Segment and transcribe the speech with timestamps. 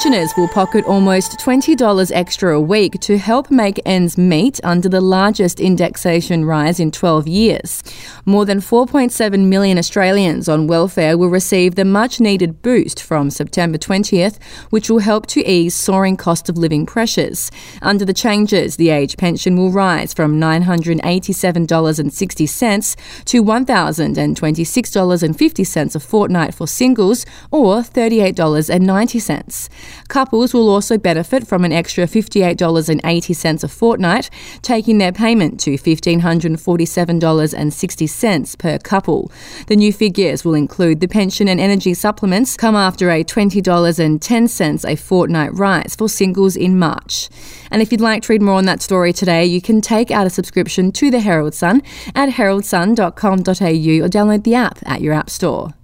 [0.00, 5.02] Pensioners will pocket almost $20 extra a week to help make ends meet under the
[5.02, 7.82] largest indexation rise in 12 years.
[8.24, 13.76] More than 4.7 million Australians on welfare will receive the much needed boost from September
[13.76, 17.50] 20th, which will help to ease soaring cost of living pressures.
[17.82, 26.66] Under the changes, the age pension will rise from $987.60 to $1,026.50 a fortnight for
[26.66, 29.89] singles or $38.90.
[30.08, 34.28] Couples will also benefit from an extra $58.80 a fortnight,
[34.62, 39.30] taking their payment to $1,547.60 per couple.
[39.66, 44.96] The new figures will include the pension and energy supplements, come after a $20.10 a
[44.96, 47.28] fortnight rise for singles in March.
[47.70, 50.26] And if you'd like to read more on that story today, you can take out
[50.26, 51.82] a subscription to the Herald Sun
[52.14, 55.74] at heraldsun.com.au or download the app at your app store.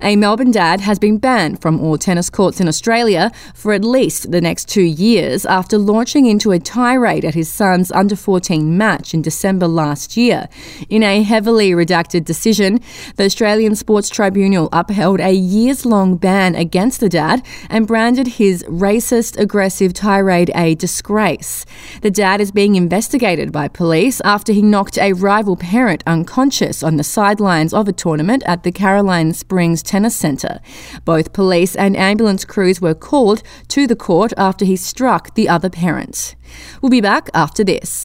[0.00, 4.30] A Melbourne dad has been banned from all tennis courts in Australia for at least
[4.30, 9.14] the next two years after launching into a tirade at his son's under 14 match
[9.14, 10.48] in December last year.
[10.88, 12.80] In a heavily redacted decision,
[13.16, 18.62] the Australian Sports Tribunal upheld a years long ban against the dad and branded his
[18.64, 21.64] racist, aggressive tirade a disgrace.
[22.02, 26.96] The dad is being investigated by police after he knocked a rival parent unconscious on
[26.96, 30.60] the sidelines of a tournament at the Caroline Springs Springs Tennis Centre.
[31.06, 35.70] Both police and ambulance crews were called to the court after he struck the other
[35.70, 36.34] parent.
[36.82, 38.04] We'll be back after this.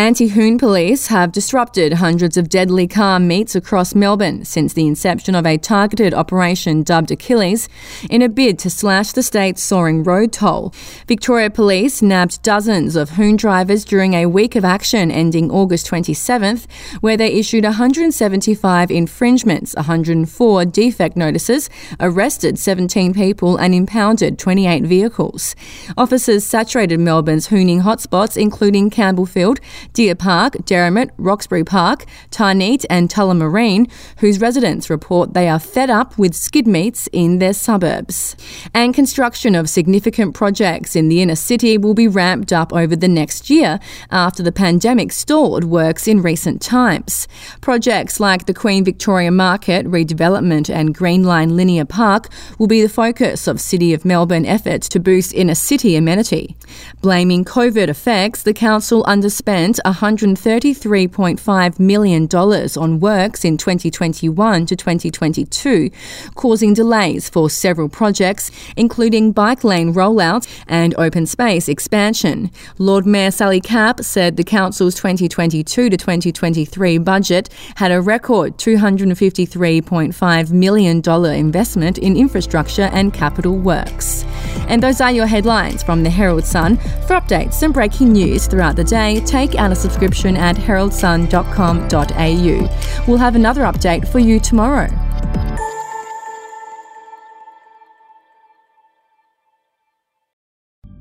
[0.00, 5.34] Anti Hoon police have disrupted hundreds of deadly car meets across Melbourne since the inception
[5.34, 7.68] of a targeted operation dubbed Achilles
[8.08, 10.72] in a bid to slash the state's soaring road toll.
[11.06, 16.66] Victoria Police nabbed dozens of Hoon drivers during a week of action ending August 27th,
[17.02, 21.68] where they issued 175 infringements, 104 defect notices,
[22.00, 25.54] arrested 17 people, and impounded 28 vehicles.
[25.98, 29.58] Officers saturated Melbourne's Hooning hotspots, including Campbellfield.
[29.92, 36.18] Deer Park, Derrimut, Roxburgh Park, Tarneet, and Tullamarine, whose residents report they are fed up
[36.18, 38.36] with skid meets in their suburbs.
[38.74, 43.08] And construction of significant projects in the inner city will be ramped up over the
[43.08, 43.80] next year
[44.10, 47.28] after the pandemic stalled works in recent times.
[47.60, 52.28] Projects like the Queen Victoria Market redevelopment and Green Line Linear Park
[52.58, 56.56] will be the focus of City of Melbourne efforts to boost inner city amenity.
[57.00, 65.90] Blaming COVID effects, the council underspent $133.5 million on works in 2021 to 2022,
[66.34, 72.50] causing delays for several projects, including bike lane rollout and open space expansion.
[72.78, 80.50] Lord Mayor Sally Capp said the council's 2022 to 2023 budget had a record $253.5
[80.52, 81.00] million
[81.34, 84.24] investment in infrastructure and capital works.
[84.70, 86.76] And those are your headlines from the Herald Sun.
[86.76, 93.04] For updates and breaking news throughout the day, take out a subscription at heraldsun.com.au.
[93.08, 94.88] We'll have another update for you tomorrow.